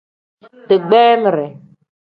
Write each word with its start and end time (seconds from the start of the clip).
Digbamire. 0.69 1.45